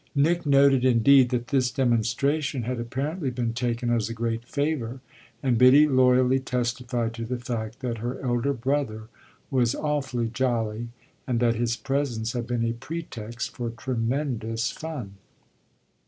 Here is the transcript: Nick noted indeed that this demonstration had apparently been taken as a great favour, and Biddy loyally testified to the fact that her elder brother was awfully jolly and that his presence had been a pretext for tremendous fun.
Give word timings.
Nick 0.15 0.47
noted 0.47 0.83
indeed 0.83 1.29
that 1.29 1.49
this 1.49 1.69
demonstration 1.69 2.63
had 2.63 2.79
apparently 2.79 3.29
been 3.29 3.53
taken 3.53 3.91
as 3.91 4.09
a 4.09 4.15
great 4.15 4.43
favour, 4.47 4.99
and 5.43 5.59
Biddy 5.59 5.87
loyally 5.87 6.39
testified 6.39 7.13
to 7.13 7.23
the 7.23 7.37
fact 7.37 7.81
that 7.81 7.99
her 7.99 8.19
elder 8.21 8.51
brother 8.51 9.09
was 9.51 9.75
awfully 9.75 10.27
jolly 10.27 10.87
and 11.27 11.39
that 11.39 11.53
his 11.53 11.75
presence 11.75 12.33
had 12.33 12.47
been 12.47 12.65
a 12.65 12.73
pretext 12.73 13.55
for 13.55 13.69
tremendous 13.69 14.71
fun. 14.71 15.17